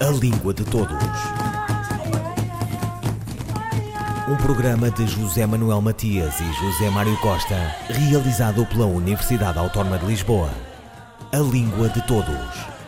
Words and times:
A 0.00 0.10
Língua 0.10 0.54
de 0.54 0.62
Todos. 0.64 0.96
Um 4.28 4.36
programa 4.36 4.92
de 4.92 5.04
José 5.04 5.44
Manuel 5.44 5.80
Matias 5.80 6.38
e 6.38 6.44
José 6.44 6.88
Mário 6.88 7.16
Costa, 7.16 7.74
realizado 7.90 8.64
pela 8.66 8.86
Universidade 8.86 9.58
Autónoma 9.58 9.98
de 9.98 10.06
Lisboa. 10.06 10.50
A 11.32 11.38
Língua 11.38 11.88
de 11.88 12.00
Todos. 12.06 12.78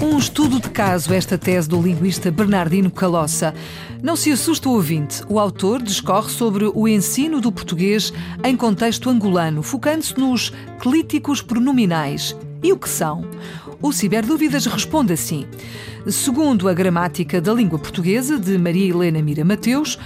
Um 0.00 0.18
estudo 0.18 0.58
de 0.58 0.70
caso 0.70 1.14
esta 1.14 1.38
tese 1.38 1.68
do 1.68 1.80
linguista 1.80 2.32
Bernardino 2.32 2.90
Calossa. 2.90 3.54
Não 4.02 4.16
se 4.16 4.30
assusta 4.30 4.68
o 4.68 4.72
ouvinte. 4.72 5.22
O 5.28 5.38
autor 5.38 5.82
discorre 5.82 6.30
sobre 6.30 6.70
o 6.72 6.86
ensino 6.86 7.40
do 7.40 7.50
português 7.50 8.12
em 8.44 8.56
contexto 8.56 9.08
angolano, 9.08 9.62
focando-se 9.62 10.18
nos 10.18 10.52
clíticos 10.78 11.40
pronominais. 11.40 12.36
E 12.62 12.72
o 12.72 12.78
que 12.78 12.88
são? 12.88 13.24
O 13.80 13.92
Ciberdúvidas 13.92 14.66
responde 14.66 15.12
assim. 15.12 15.46
Segundo 16.08 16.68
a 16.68 16.74
gramática 16.74 17.40
da 17.40 17.52
língua 17.52 17.78
portuguesa 17.78 18.38
de 18.38 18.56
Maria 18.56 18.88
Helena 18.90 19.20
Mira 19.22 19.44
Mateus, 19.44 19.98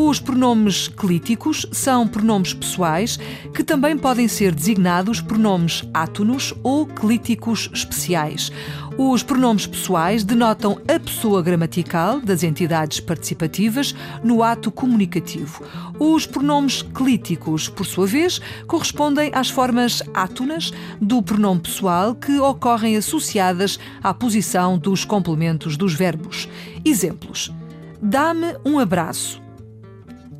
os 0.00 0.20
pronomes 0.20 0.86
clíticos 0.86 1.66
são 1.72 2.06
pronomes 2.06 2.54
pessoais 2.54 3.18
que 3.52 3.64
também 3.64 3.98
podem 3.98 4.28
ser 4.28 4.54
designados 4.54 5.20
pronomes 5.20 5.82
átonos 5.92 6.54
ou 6.62 6.86
clíticos 6.86 7.68
especiais. 7.74 8.52
Os 8.96 9.24
pronomes 9.24 9.66
pessoais 9.66 10.22
denotam 10.22 10.80
a 10.86 11.00
pessoa 11.00 11.42
gramatical 11.42 12.20
das 12.20 12.44
entidades 12.44 13.00
participativas 13.00 13.92
no 14.22 14.40
ato 14.40 14.70
comunicativo. 14.70 15.64
Os 15.98 16.26
pronomes 16.26 16.80
clíticos, 16.80 17.68
por 17.68 17.84
sua 17.84 18.06
vez, 18.06 18.40
correspondem 18.68 19.32
às 19.34 19.50
formas 19.50 20.00
átonas 20.14 20.72
do 21.00 21.20
pronome 21.20 21.62
pessoal 21.62 22.14
que 22.14 22.38
ocorrem 22.38 22.96
associadas 22.96 23.80
à 24.00 24.14
posição 24.14 24.78
dos 24.78 25.04
complementos 25.04 25.76
dos 25.76 25.92
verbos. 25.92 26.48
Exemplos: 26.84 27.52
Dá-me 28.00 28.54
um 28.64 28.78
abraço. 28.78 29.47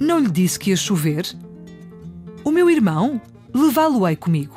Não 0.01 0.21
lhe 0.21 0.31
disse 0.31 0.59
que 0.61 0.71
ia 0.71 0.77
chover? 0.77 1.25
O 2.45 2.53
meu 2.53 2.71
irmão? 2.71 3.21
Levá-lo-ei 3.53 4.15
comigo. 4.15 4.55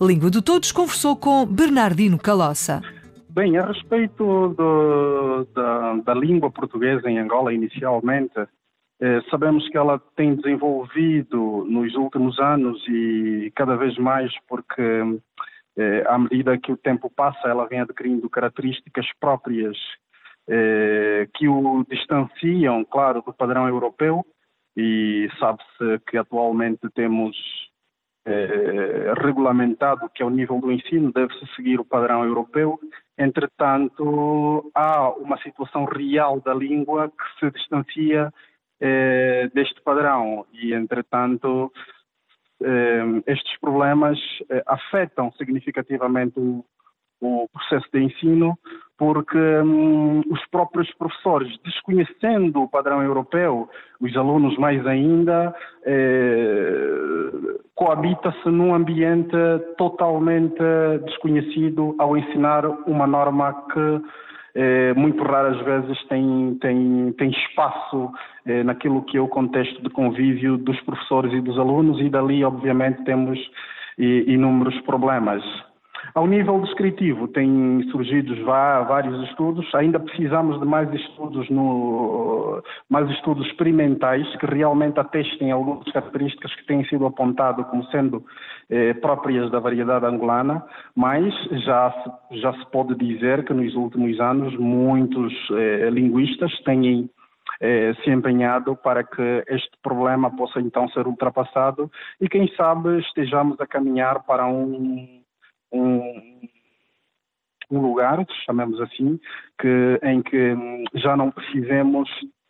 Língua 0.00 0.30
de 0.30 0.42
Todos 0.42 0.72
conversou 0.72 1.16
com 1.16 1.46
Bernardino 1.46 2.18
Calossa. 2.18 2.82
Bem, 3.28 3.56
a 3.56 3.66
respeito 3.66 4.48
do, 4.48 5.46
da, 5.54 5.94
da, 6.04 6.14
língua 6.14 6.50
portuguesa 6.50 7.08
em 7.08 7.20
Angola, 7.20 7.54
inicialmente, 7.54 8.34
eh, 9.00 9.20
sabemos 9.30 9.68
que 9.68 9.78
ela 9.78 10.00
tem 10.16 10.34
desenvolvido 10.34 11.64
nos 11.68 11.94
últimos 11.94 12.40
anos 12.40 12.82
e 12.88 13.52
cada 13.54 13.76
vez 13.76 13.96
mais 13.96 14.32
porque, 14.48 14.82
eh, 15.78 16.04
à 16.08 16.18
medida 16.18 16.58
que 16.58 16.72
o 16.72 16.76
tempo 16.76 17.08
passa, 17.08 17.46
ela 17.46 17.68
vem 17.68 17.80
adquirindo 17.80 18.28
características 18.28 19.06
próprias 19.20 19.76
eh, 20.48 21.28
que 21.34 21.46
o 21.46 21.86
distanciam, 21.88 22.84
claro, 22.84 23.22
do 23.22 23.32
padrão 23.32 23.68
europeu 23.68 24.26
e 24.76 25.28
sabe-se 25.38 25.98
que 26.06 26.16
atualmente 26.16 26.88
temos 26.94 27.36
eh, 28.26 29.12
regulamentado 29.16 30.10
que 30.14 30.22
ao 30.22 30.30
nível 30.30 30.60
do 30.60 30.70
ensino 30.70 31.12
deve-se 31.12 31.46
seguir 31.56 31.80
o 31.80 31.84
padrão 31.84 32.24
europeu. 32.24 32.78
Entretanto, 33.18 34.70
há 34.74 35.10
uma 35.10 35.38
situação 35.42 35.84
real 35.84 36.40
da 36.40 36.54
língua 36.54 37.08
que 37.10 37.40
se 37.40 37.50
distancia 37.50 38.32
eh, 38.80 39.50
deste 39.54 39.80
padrão 39.82 40.46
e, 40.52 40.72
entretanto, 40.72 41.72
eh, 42.62 43.22
estes 43.26 43.58
problemas 43.60 44.18
eh, 44.48 44.62
afetam 44.66 45.32
significativamente 45.32 46.38
o, 46.38 46.64
o 47.20 47.48
processo 47.48 47.86
de 47.92 48.02
ensino, 48.02 48.58
porque 49.00 49.38
hum, 49.38 50.20
os 50.30 50.46
próprios 50.50 50.92
professores, 50.96 51.50
desconhecendo 51.64 52.64
o 52.64 52.68
padrão 52.68 53.02
europeu, 53.02 53.66
os 53.98 54.14
alunos 54.14 54.58
mais 54.58 54.86
ainda, 54.86 55.54
eh, 55.86 57.30
coabita-se 57.74 58.50
num 58.50 58.74
ambiente 58.74 59.34
totalmente 59.78 60.62
desconhecido 61.06 61.94
ao 61.98 62.14
ensinar 62.14 62.66
uma 62.86 63.06
norma 63.06 63.54
que 63.72 64.02
eh, 64.54 64.92
muito 64.92 65.22
raras 65.22 65.58
vezes 65.64 65.98
tem, 66.08 66.58
tem, 66.60 67.14
tem 67.16 67.30
espaço 67.30 68.12
eh, 68.44 68.62
naquilo 68.62 69.02
que 69.04 69.16
é 69.16 69.20
o 69.20 69.28
contexto 69.28 69.82
de 69.82 69.88
convívio 69.88 70.58
dos 70.58 70.78
professores 70.82 71.32
e 71.32 71.40
dos 71.40 71.58
alunos 71.58 71.98
e 72.02 72.10
dali, 72.10 72.44
obviamente, 72.44 73.02
temos 73.04 73.38
inúmeros 73.96 74.78
problemas. 74.82 75.42
Ao 76.14 76.26
nível 76.26 76.60
descritivo, 76.60 77.28
têm 77.28 77.82
surgido 77.90 78.34
vários 78.44 79.28
estudos, 79.28 79.72
ainda 79.74 80.00
precisamos 80.00 80.58
de 80.58 80.66
mais 80.66 80.92
estudos, 80.92 81.48
no, 81.50 82.62
mais 82.88 83.08
estudos 83.10 83.46
experimentais 83.46 84.26
que 84.36 84.46
realmente 84.46 84.98
atestem 84.98 85.52
algumas 85.52 85.84
características 85.92 86.54
que 86.56 86.66
têm 86.66 86.84
sido 86.86 87.06
apontadas 87.06 87.66
como 87.68 87.84
sendo 87.86 88.24
eh, 88.68 88.94
próprias 88.94 89.50
da 89.50 89.60
variedade 89.60 90.06
angolana, 90.06 90.64
mas 90.96 91.32
já 91.64 91.92
se, 91.92 92.40
já 92.40 92.52
se 92.54 92.66
pode 92.70 92.94
dizer 92.96 93.44
que 93.44 93.54
nos 93.54 93.74
últimos 93.74 94.18
anos 94.20 94.56
muitos 94.56 95.32
eh, 95.52 95.90
linguistas 95.90 96.52
têm 96.64 97.08
eh, 97.60 97.92
se 98.02 98.10
empenhado 98.10 98.74
para 98.76 99.04
que 99.04 99.44
este 99.48 99.70
problema 99.82 100.34
possa 100.34 100.60
então 100.60 100.88
ser 100.88 101.06
ultrapassado 101.06 101.90
e 102.20 102.28
quem 102.28 102.48
sabe 102.56 102.98
estejamos 103.00 103.60
a 103.60 103.66
caminhar 103.66 104.24
para 104.24 104.46
um 104.46 105.19
um, 105.72 106.40
um 107.70 107.80
lugar, 107.80 108.24
chamemos 108.44 108.80
assim, 108.80 109.18
que, 109.60 110.00
em 110.02 110.22
que 110.22 110.54
já 110.94 111.16
não 111.16 111.30
precisemos 111.30 112.08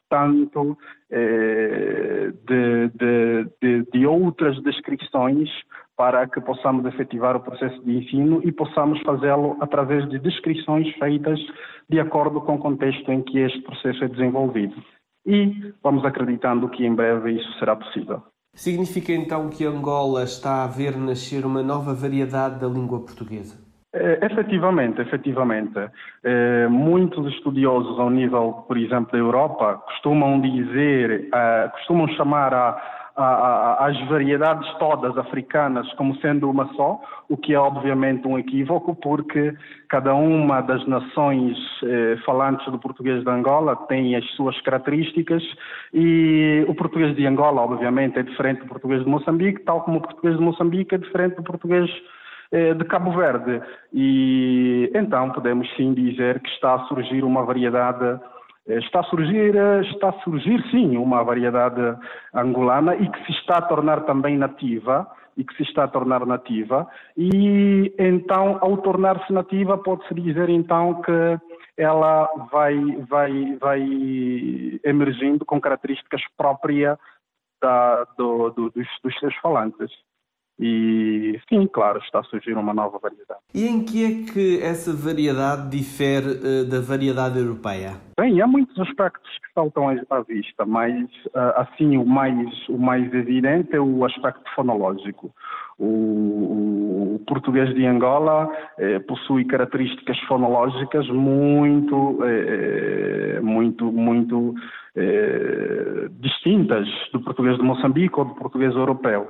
tanto 0.09 0.77
eh, 1.11 2.33
de, 2.45 2.89
de, 2.89 3.51
de, 3.63 3.91
de, 3.93 4.07
outras 4.07 4.61
descrições 4.63 5.49
para 5.97 6.27
que 6.27 6.41
possamos 6.41 6.85
efetivar 6.87 7.37
o 7.37 7.41
processo 7.41 7.81
de 7.85 7.97
ensino 7.97 8.41
e 8.45 8.51
possamos 8.51 9.01
fazê-lo 9.03 9.57
através 9.61 10.09
de 10.09 10.19
descrições 10.19 10.93
feitas 10.97 11.39
de 11.89 12.01
acordo 12.01 12.41
com 12.41 12.57
o 12.57 12.59
contexto 12.59 13.13
em 13.13 13.23
que 13.23 13.39
este 13.39 13.63
processo 13.63 14.03
é 14.05 14.09
desenvolvido. 14.09 14.75
E 15.25 15.73
vamos 15.83 16.05
acreditando 16.05 16.69
que 16.69 16.85
em 16.85 16.95
breve 16.95 17.33
isso 17.33 17.59
será 17.59 17.77
possível. 17.77 18.23
Significa 18.61 19.11
então 19.11 19.49
que 19.49 19.65
Angola 19.65 20.23
está 20.23 20.65
a 20.65 20.67
ver 20.67 20.95
nascer 20.95 21.47
uma 21.47 21.63
nova 21.63 21.95
variedade 21.95 22.61
da 22.61 22.67
língua 22.67 23.01
portuguesa? 23.01 23.59
É, 23.91 24.27
efetivamente, 24.27 25.01
efetivamente. 25.01 25.79
É, 26.23 26.69
muitos 26.69 27.27
estudiosos 27.33 27.99
ao 27.99 28.11
nível, 28.11 28.63
por 28.69 28.77
exemplo, 28.77 29.13
da 29.13 29.17
Europa, 29.17 29.83
costumam 29.87 30.43
dizer, 30.43 31.31
uh, 31.33 31.71
costumam 31.71 32.07
chamar 32.09 32.53
a, 32.53 33.00
as 33.17 33.99
variedades 34.09 34.69
todas 34.79 35.17
africanas 35.19 35.93
como 35.95 36.15
sendo 36.17 36.49
uma 36.49 36.73
só, 36.75 37.01
o 37.29 37.37
que 37.37 37.55
é 37.55 37.59
obviamente 37.59 38.27
um 38.27 38.39
equívoco, 38.39 38.95
porque 38.95 39.55
cada 39.89 40.15
uma 40.15 40.61
das 40.61 40.87
nações 40.87 41.57
eh, 41.83 42.17
falantes 42.25 42.65
do 42.71 42.79
português 42.79 43.23
de 43.23 43.31
Angola 43.31 43.77
tem 43.89 44.17
as 44.17 44.25
suas 44.33 44.61
características 44.63 45.43
e 45.93 46.65
o 46.69 46.75
português 46.75 47.15
de 47.17 47.27
Angola, 47.27 47.63
obviamente, 47.63 48.19
é 48.19 48.23
diferente 48.23 48.61
do 48.61 48.69
português 48.69 49.03
de 49.05 49.09
Moçambique, 49.09 49.63
tal 49.63 49.83
como 49.83 49.99
o 49.99 50.03
português 50.03 50.37
de 50.37 50.43
Moçambique 50.43 50.95
é 50.95 50.99
diferente 50.99 51.37
do 51.37 51.43
português 51.43 51.91
eh, 52.53 52.75
de 52.75 52.85
Cabo 52.85 53.13
Verde. 53.13 53.61
E 53.93 54.91
então 54.95 55.31
podemos 55.31 55.69
sim 55.77 55.93
dizer 55.95 56.41
que 56.41 56.49
está 56.51 56.75
a 56.75 56.85
surgir 56.87 57.23
uma 57.25 57.45
variedade 57.45 58.19
está 58.67 59.01
a 59.01 59.05
surgir, 59.05 59.57
eh, 59.57 59.81
está 59.83 60.11
a 60.11 60.21
surgir 60.23 60.63
sim 60.71 60.97
uma 60.97 61.23
variedade 61.25 61.81
angolana 62.35 62.95
e 62.95 63.09
que 63.09 63.27
se 63.27 63.33
está 63.33 63.59
a 63.59 63.63
tornar 63.63 64.05
também 64.05 64.37
nativa 64.37 65.07
e 65.37 65.45
que 65.45 65.55
se 65.57 65.63
está 65.63 65.85
a 65.85 65.89
tornar 65.89 66.27
nativa 66.27 66.87
e 67.17 67.95
então 67.99 68.59
ao 68.61 68.77
tornar-se 68.79 69.33
nativa 69.33 69.79
pode-se 69.79 70.15
dizer 70.15 70.49
então 70.49 71.01
que 71.03 71.39
ela 71.77 72.29
vai, 72.53 72.77
vai, 73.09 73.57
vai 73.59 73.81
emergindo 74.85 75.45
com 75.47 75.61
características 75.61 76.21
próprias 76.37 76.99
da, 77.63 78.05
do, 78.19 78.51
do, 78.51 78.71
dos, 78.71 78.87
dos 79.03 79.19
seus 79.19 79.35
falantes. 79.37 79.91
E 80.63 81.41
sim, 81.49 81.67
claro, 81.67 81.99
está 82.01 82.21
a 82.21 82.25
surgir 82.25 82.53
uma 82.53 82.75
nova 82.75 82.99
variedade. 82.99 83.41
E 83.55 83.67
em 83.67 83.83
que 83.83 84.05
é 84.05 84.33
que 84.33 84.63
essa 84.63 84.93
variedade 84.93 85.71
difere 85.71 86.33
uh, 86.33 86.69
da 86.69 86.81
variedade 86.81 87.39
europeia? 87.39 87.93
Bem, 88.19 88.43
há 88.43 88.47
muitos 88.47 88.79
aspectos 88.79 89.31
que 89.39 89.53
saltam 89.55 89.89
à 89.89 90.21
vista, 90.21 90.67
mas 90.67 91.03
uh, 91.29 91.57
assim 91.57 91.97
o 91.97 92.05
mais, 92.05 92.69
o 92.69 92.77
mais 92.77 93.11
evidente 93.15 93.75
é 93.75 93.81
o 93.81 94.05
aspecto 94.05 94.43
fonológico. 94.55 95.33
o, 95.79 97.15
o 97.15 97.21
português 97.27 97.75
de 97.75 97.87
Angola 97.87 98.51
eh, 98.79 98.99
possui 99.01 99.47
características 99.47 100.19
fonológicas 100.29 101.09
muito, 101.09 102.19
eh, 102.23 103.41
muito, 103.41 103.91
muito 103.91 104.55
eh, 104.97 106.09
distintas 106.21 106.89
do 107.13 107.21
português 107.21 107.57
de 107.57 107.63
Moçambique 107.63 108.19
ou 108.19 108.25
do 108.25 108.35
português 108.35 108.75
europeu. 108.75 109.29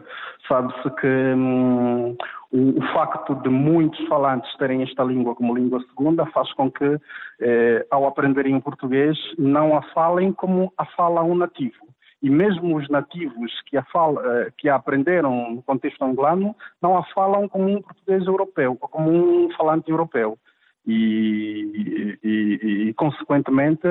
Sabe-se 0.48 0.90
que 0.96 1.06
hum, 1.06 2.16
o, 2.50 2.78
o, 2.78 2.82
facto 2.92 3.34
de 3.36 3.48
muitos 3.48 4.06
falantes 4.08 4.54
terem 4.56 4.82
esta 4.82 5.04
língua 5.04 5.34
como 5.34 5.54
língua 5.54 5.80
segunda 5.88 6.26
faz 6.26 6.52
com 6.54 6.70
que, 6.70 6.98
eh, 7.40 7.86
ao 7.90 8.06
aprenderem 8.06 8.56
o 8.56 8.60
português, 8.60 9.16
não 9.38 9.76
a 9.76 9.82
falem 9.94 10.32
como 10.32 10.72
a 10.76 10.84
fala 10.86 11.22
um 11.22 11.34
nativo 11.34 11.90
e 12.22 12.28
mesmo 12.28 12.76
os 12.76 12.88
nativos 12.88 13.52
que 13.66 13.76
a, 13.76 13.82
fala, 13.84 14.20
eh, 14.24 14.52
que 14.58 14.68
a 14.68 14.74
aprenderam 14.74 15.52
no 15.54 15.62
contexto 15.62 16.02
angolano 16.04 16.54
não 16.80 16.96
a 16.96 17.02
falam 17.14 17.48
como 17.48 17.68
um 17.68 17.80
português 17.80 18.26
europeu, 18.26 18.76
ou 18.80 18.88
como 18.88 19.10
um 19.10 19.50
falante 19.52 19.90
europeu. 19.90 20.38
E, 20.86 22.18
e, 22.22 22.88
e, 22.88 22.94
consequentemente, 22.94 23.86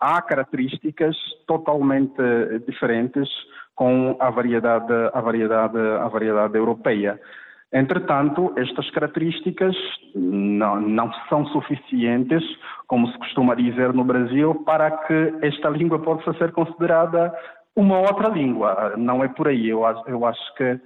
há 0.00 0.22
características 0.22 1.16
totalmente 1.46 2.20
diferentes 2.66 3.28
com 3.74 4.16
a 4.20 4.30
variedade, 4.30 4.92
a 5.12 5.20
variedade, 5.20 5.78
a 5.78 6.08
variedade 6.08 6.56
europeia. 6.56 7.20
Entretanto, 7.72 8.52
estas 8.56 8.88
características 8.90 9.74
não, 10.14 10.80
não, 10.80 11.12
são 11.28 11.44
suficientes, 11.46 12.42
como 12.86 13.08
se 13.08 13.18
costuma 13.18 13.56
dizer 13.56 13.92
no 13.92 14.04
Brasil, 14.04 14.54
para 14.64 14.90
que 14.92 15.34
esta 15.42 15.68
língua 15.70 15.98
possa 15.98 16.32
ser 16.34 16.52
considerada 16.52 17.34
uma 17.74 17.98
outra 17.98 18.28
língua. 18.28 18.94
Não 18.96 19.24
é 19.24 19.28
por 19.28 19.48
aí. 19.48 19.68
Eu, 19.68 19.82
eu 20.06 20.24
acho 20.24 20.54
que 20.54 20.78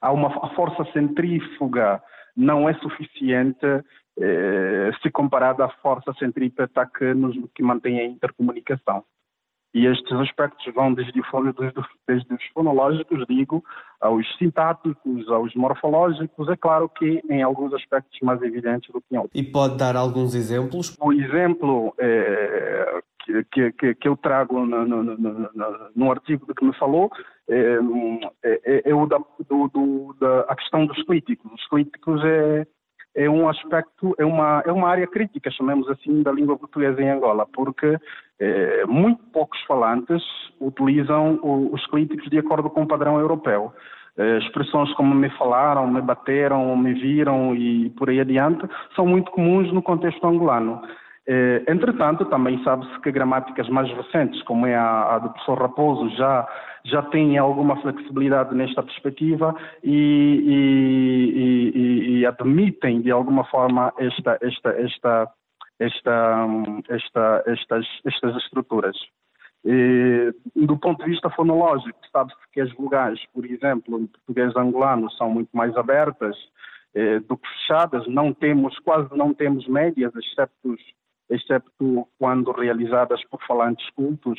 há 0.00 0.10
uma 0.10 0.30
força 0.56 0.84
centrífuga 0.92 2.02
não 2.36 2.68
é 2.68 2.74
suficiente 2.74 3.66
eh, 4.18 4.90
se 5.02 5.10
comparada 5.10 5.64
à 5.64 5.68
força 5.68 6.12
centrípeta 6.18 6.86
que, 6.86 7.14
nos, 7.14 7.36
que 7.54 7.62
mantém 7.62 7.98
a 8.00 8.04
intercomunicação. 8.04 9.04
E 9.74 9.86
estes 9.86 10.12
aspectos 10.12 10.62
vão 10.74 10.92
desde, 10.92 11.18
desde 12.06 12.34
os 12.34 12.44
fonológicos, 12.52 13.24
digo, 13.26 13.64
aos 13.98 14.26
sintáticos, 14.36 15.26
aos 15.30 15.54
morfológicos, 15.54 16.46
é 16.48 16.56
claro 16.56 16.90
que 16.90 17.22
em 17.30 17.42
alguns 17.42 17.72
aspectos 17.72 18.18
mais 18.22 18.42
evidentes 18.42 18.92
do 18.92 19.00
que 19.00 19.14
em 19.14 19.18
outros. 19.18 19.40
E 19.40 19.42
pode 19.42 19.78
dar 19.78 19.96
alguns 19.96 20.34
exemplos? 20.34 20.94
O 21.00 21.10
exemplo 21.10 21.94
é, 21.98 23.00
que, 23.50 23.72
que, 23.72 23.94
que, 23.94 24.08
eu 24.08 24.14
trago 24.14 24.66
no, 24.66 24.84
no, 24.84 25.02
no, 25.02 25.50
no, 25.96 26.10
artigo 26.10 26.46
de 26.46 26.52
que 26.52 26.64
me 26.64 26.74
falou 26.74 27.10
é, 27.48 27.78
é, 28.44 28.90
é 28.90 28.94
o 28.94 29.06
da, 29.06 29.18
do, 29.52 29.68
do, 29.68 30.16
da 30.18 30.40
a 30.48 30.56
questão 30.56 30.86
dos 30.86 31.02
clíticos. 31.04 31.52
Os 31.52 31.66
clíticos 31.68 32.24
é, 32.24 32.66
é 33.14 33.28
um 33.28 33.48
aspecto, 33.48 34.14
é 34.18 34.24
uma, 34.24 34.62
é 34.64 34.72
uma 34.72 34.88
área 34.88 35.06
crítica, 35.06 35.50
chamemos 35.50 35.88
assim, 35.90 36.22
da 36.22 36.32
língua 36.32 36.56
portuguesa 36.56 37.00
em 37.02 37.10
Angola, 37.10 37.46
porque 37.52 37.98
eh, 38.40 38.84
muito 38.86 39.22
poucos 39.32 39.60
falantes 39.64 40.22
utilizam 40.60 41.38
o, 41.42 41.74
os 41.74 41.86
críticos 41.88 42.30
de 42.30 42.38
acordo 42.38 42.70
com 42.70 42.82
o 42.82 42.88
padrão 42.88 43.18
europeu. 43.18 43.72
Eh, 44.16 44.38
expressões 44.38 44.92
como 44.94 45.14
me 45.14 45.28
falaram, 45.30 45.86
me 45.86 46.00
bateram, 46.00 46.74
me 46.76 46.94
viram 46.94 47.54
e 47.54 47.90
por 47.90 48.08
aí 48.08 48.20
adiante 48.20 48.66
são 48.96 49.06
muito 49.06 49.30
comuns 49.32 49.70
no 49.72 49.82
contexto 49.82 50.26
angolano. 50.26 50.80
Eh, 51.26 51.62
entretanto, 51.68 52.24
também 52.24 52.62
sabe-se 52.64 52.98
que 53.00 53.12
gramáticas 53.12 53.68
mais 53.68 53.88
recentes, 53.92 54.42
como 54.42 54.66
é 54.66 54.74
a, 54.74 55.14
a, 55.14 55.18
do 55.20 55.30
professor 55.30 55.60
Raposo, 55.60 56.08
já, 56.16 56.48
já 56.84 57.02
têm 57.02 57.38
alguma 57.38 57.80
flexibilidade 57.80 58.54
nesta 58.54 58.82
perspectiva 58.82 59.54
e, 59.84 59.92
e, 60.44 61.78
e, 61.78 62.18
e 62.18 62.26
admitem, 62.26 63.00
de 63.02 63.12
alguma 63.12 63.44
forma, 63.44 63.92
esta, 63.98 64.36
esta, 64.42 64.70
esta, 64.70 65.30
esta, 65.78 66.48
esta, 66.88 67.44
estas, 67.46 67.86
estas 68.04 68.36
estruturas. 68.42 68.96
E, 69.64 70.34
do 70.56 70.76
ponto 70.76 71.04
de 71.04 71.10
vista 71.10 71.30
fonológico, 71.30 72.00
sabe-se 72.10 72.50
que 72.52 72.60
as 72.60 72.72
vogais, 72.72 73.20
por 73.32 73.46
exemplo, 73.46 73.96
no 73.96 74.08
português 74.08 74.56
angolano, 74.56 75.08
são 75.12 75.30
muito 75.30 75.50
mais 75.56 75.76
abertas 75.76 76.36
eh, 76.96 77.20
do 77.20 77.36
que 77.36 77.48
fechadas. 77.48 78.08
Não 78.08 78.34
temos, 78.34 78.76
quase 78.80 79.16
não 79.16 79.32
temos 79.32 79.68
médias, 79.68 80.12
excepto 80.16 80.76
excepto 81.32 82.06
quando 82.18 82.52
realizadas 82.52 83.22
por 83.28 83.42
falantes 83.46 83.88
cultos, 83.90 84.38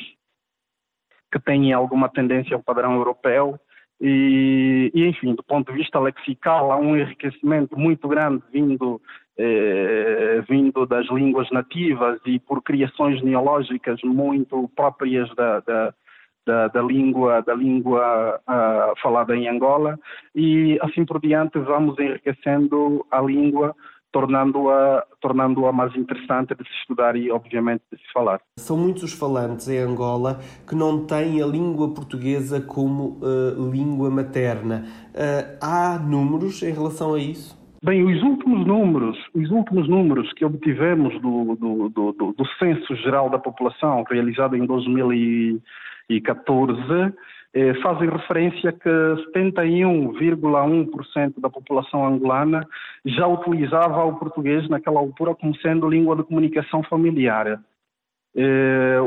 que 1.30 1.40
têm 1.40 1.72
alguma 1.72 2.08
tendência 2.08 2.54
ao 2.54 2.62
padrão 2.62 2.94
europeu. 2.94 3.58
E, 4.00 4.90
e, 4.94 5.06
enfim, 5.06 5.34
do 5.34 5.42
ponto 5.42 5.72
de 5.72 5.78
vista 5.78 5.98
lexical, 5.98 6.70
há 6.70 6.76
um 6.76 6.96
enriquecimento 6.96 7.78
muito 7.78 8.06
grande 8.08 8.42
vindo, 8.52 9.00
eh, 9.36 10.42
vindo 10.48 10.84
das 10.86 11.06
línguas 11.08 11.50
nativas 11.50 12.20
e 12.26 12.38
por 12.38 12.62
criações 12.62 13.22
neológicas 13.22 14.00
muito 14.02 14.68
próprias 14.76 15.32
da, 15.34 15.60
da, 15.60 15.94
da, 16.46 16.68
da 16.68 16.82
língua, 16.82 17.40
da 17.42 17.54
língua 17.54 18.40
uh, 18.48 19.00
falada 19.00 19.34
em 19.36 19.48
Angola. 19.48 19.98
E 20.34 20.78
assim 20.82 21.04
por 21.04 21.20
diante, 21.20 21.58
vamos 21.58 21.98
enriquecendo 21.98 23.06
a 23.10 23.20
língua 23.20 23.74
tornando-a 24.14 25.04
tornando-a 25.20 25.72
mais 25.72 25.94
interessante 25.96 26.54
de 26.54 26.62
se 26.62 26.70
estudar 26.82 27.16
e, 27.16 27.32
obviamente, 27.32 27.82
de 27.92 27.98
se 27.98 28.04
falar. 28.12 28.40
São 28.60 28.76
muitos 28.76 29.02
os 29.02 29.12
falantes 29.12 29.68
em 29.68 29.78
Angola 29.78 30.38
que 30.68 30.76
não 30.76 31.04
têm 31.04 31.42
a 31.42 31.46
língua 31.46 31.92
portuguesa 31.92 32.60
como 32.60 33.18
uh, 33.20 33.72
língua 33.72 34.08
materna. 34.10 34.84
Uh, 35.10 35.58
há 35.60 35.98
números 35.98 36.62
em 36.62 36.72
relação 36.72 37.14
a 37.14 37.18
isso? 37.18 37.60
Bem, 37.82 38.04
os 38.04 38.22
últimos 38.22 38.64
números, 38.64 39.18
os 39.34 39.50
últimos 39.50 39.88
números 39.88 40.32
que 40.34 40.44
obtivemos 40.44 41.20
do, 41.20 41.56
do, 41.56 41.88
do, 41.88 42.12
do, 42.12 42.32
do 42.32 42.46
Censo 42.58 42.94
Geral 42.96 43.28
da 43.28 43.40
População, 43.40 44.04
realizado 44.08 44.54
em 44.56 44.64
2014, 44.64 47.12
eh, 47.54 47.72
fazem 47.82 48.10
referência 48.10 48.72
que 48.72 48.88
71,1% 49.32 51.40
da 51.40 51.48
população 51.48 52.04
angolana 52.04 52.66
já 53.06 53.28
utilizava 53.28 54.04
o 54.04 54.18
português 54.18 54.68
naquela 54.68 54.98
altura 54.98 55.32
como 55.34 55.54
sendo 55.56 55.88
língua 55.88 56.16
de 56.16 56.24
comunicação 56.24 56.82
familiar. 56.82 57.60
Eh, 58.36 58.98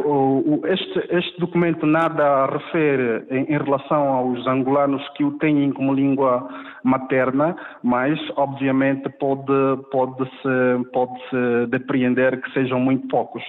este, 0.68 1.14
este, 1.14 1.38
documento 1.38 1.86
nada 1.86 2.46
refere 2.46 3.26
em, 3.30 3.54
em, 3.54 3.58
relação 3.58 4.08
aos 4.08 4.48
angolanos 4.48 5.06
que 5.18 5.24
o 5.26 5.38
têm 5.38 5.70
como 5.74 5.94
língua 5.94 6.48
materna, 6.82 7.54
mas 7.84 8.18
obviamente 8.38 9.10
pode, 9.20 9.52
pode, 9.92 10.24
-se, 10.24 10.90
pode 10.94 11.20
-se 11.30 11.68
depreender 11.68 12.42
que 12.42 12.54
sejam 12.54 12.80
muito 12.80 13.06
poucos. 13.10 13.44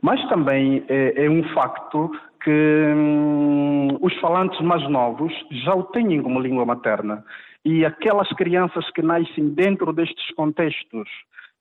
Mas 0.00 0.24
também 0.28 0.84
é, 0.88 1.24
é 1.24 1.28
um 1.28 1.42
facto 1.52 2.12
que 2.44 2.92
hum, 2.94 3.98
os 4.00 4.14
falantes 4.20 4.60
mais 4.60 4.86
novos 4.88 5.32
já 5.64 5.74
o 5.74 5.82
têm 5.84 6.22
como 6.22 6.40
língua 6.40 6.66
materna. 6.66 7.24
E 7.64 7.84
aquelas 7.84 8.28
crianças 8.34 8.88
que 8.90 9.00
nascem 9.00 9.48
dentro 9.48 9.92
destes 9.92 10.30
contextos 10.34 11.08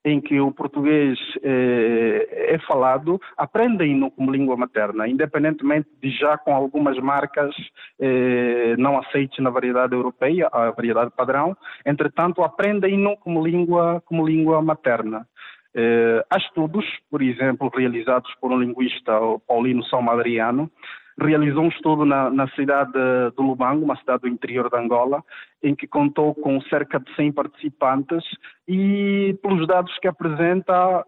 em 0.05 0.19
que 0.19 0.39
o 0.39 0.51
português 0.51 1.17
eh, 1.41 2.53
é 2.53 2.59
falado, 2.67 3.21
aprendem-no 3.37 4.11
como 4.11 4.31
língua 4.31 4.57
materna, 4.57 5.07
independentemente 5.07 5.87
de 6.01 6.09
já 6.11 6.37
com 6.37 6.53
algumas 6.53 6.97
marcas 6.97 7.55
eh, 7.99 8.75
não 8.77 8.97
aceites 8.97 9.41
na 9.41 9.49
variedade 9.49 9.95
europeia, 9.95 10.49
a 10.51 10.71
variedade 10.71 11.11
padrão, 11.15 11.55
entretanto 11.85 12.43
aprendem-no 12.43 13.15
como 13.15 13.41
língua, 13.41 14.03
como 14.05 14.27
língua 14.27 14.61
materna. 14.61 15.25
Eh, 15.75 16.25
há 16.29 16.37
estudos, 16.37 16.85
por 17.09 17.21
exemplo, 17.21 17.71
realizados 17.75 18.31
por 18.39 18.51
um 18.51 18.59
linguista, 18.59 19.11
Paulino 19.47 19.83
Salmadriano, 19.85 20.69
realizou 21.19 21.63
um 21.63 21.69
estudo 21.69 22.05
na, 22.05 22.29
na, 22.29 22.47
cidade 22.49 22.91
de 22.91 23.43
Lubango, 23.43 23.85
uma 23.85 23.97
cidade 23.97 24.21
do 24.21 24.27
interior 24.27 24.69
de 24.69 24.77
Angola, 24.77 25.23
em 25.61 25.75
que 25.75 25.87
contou 25.87 26.33
com 26.33 26.59
cerca 26.61 26.99
de 26.99 27.13
100 27.15 27.31
participantes 27.31 28.23
e, 28.67 29.37
pelos 29.41 29.67
dados 29.67 29.97
que 29.99 30.07
apresenta, 30.07 31.05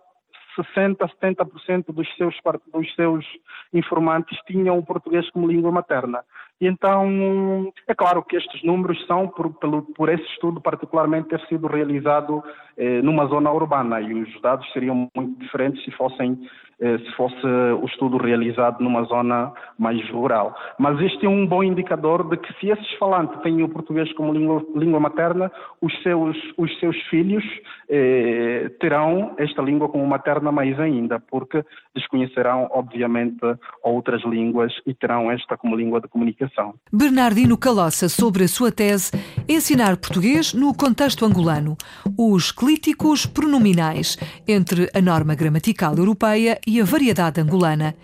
60%, 0.58 0.98
70% 1.22 1.94
dos 1.94 2.08
seus, 2.16 2.36
dos 2.74 2.96
seus 2.96 3.26
informantes 3.74 4.38
tinham 4.48 4.78
o 4.78 4.86
português 4.86 5.30
como 5.32 5.48
língua 5.48 5.72
materna. 5.72 6.24
E 6.60 6.68
então, 6.68 7.72
é 7.88 7.94
claro 7.94 8.24
que 8.24 8.38
estes 8.38 8.64
números 8.64 9.06
são 9.06 9.28
por, 9.28 9.54
pelo, 9.56 9.82
por 9.94 10.08
esse 10.08 10.24
estudo 10.32 10.62
particularmente 10.62 11.28
ter 11.30 11.42
sido 11.48 11.68
realizado 11.68 12.42
eh, 12.78 13.02
numa 13.02 13.26
zona 13.28 13.52
urbana 13.52 14.00
e 14.00 14.14
os 14.14 14.42
dados 14.42 14.72
seriam 14.72 15.10
muito 15.14 15.38
diferentes 15.40 15.84
se 15.84 15.92
fossem 15.92 16.40
se 16.80 17.12
fosse 17.16 17.46
o 17.82 17.86
estudo 17.86 18.18
realizado 18.18 18.84
numa 18.84 19.04
zona 19.04 19.54
mais 19.78 20.08
rural. 20.10 20.56
Mas 20.78 21.00
este 21.02 21.26
é 21.26 21.30
um 21.30 21.48
bom 21.48 21.64
indicador 21.64 22.30
de 22.30 22.38
que 22.38 22.54
se 22.60 22.70
esses 22.70 22.92
falantes 22.98 23.42
têm 23.42 23.64
o 23.64 23.70
português 23.70 24.12
como 24.14 24.34
língua, 24.34 24.66
língua 24.76 25.00
materna, 25.00 25.52
os 25.82 25.94
seus, 26.04 26.38
os 26.58 26.80
seus 26.80 26.98
filhos 27.04 27.44
eh, 27.90 28.72
terão 28.80 29.36
esta 29.38 29.62
língua 29.62 29.88
como 29.88 30.06
materna 30.06 30.52
mais 30.52 30.80
ainda, 30.80 31.20
porque 31.20 31.64
desconhecerão, 31.94 32.68
obviamente, 32.72 33.40
outras 33.84 34.24
línguas 34.24 34.74
e 34.86 34.94
terão 34.94 35.32
esta 35.32 35.58
como 35.58 35.76
língua 35.76 36.02
de 36.02 36.08
comunicação. 36.08 36.74
Bernardino 36.92 37.58
Calossa 37.58 38.10
sobre 38.10 38.44
a 38.44 38.48
sua 38.48 38.72
tese 38.72 39.12
Ensinar 39.48 39.98
português 39.98 40.54
no 40.54 40.74
contexto 40.74 41.26
angolano, 41.26 41.78
os 42.18 42.52
clíticos 42.52 43.26
pronominais 43.26 44.18
entre 44.48 44.90
a 44.94 45.02
norma 45.02 45.36
gramatical 45.36 45.96
europeia 45.96 46.60
e 46.66 46.82
a 46.82 46.86
variedade 46.86 47.42
angolana. 47.42 47.96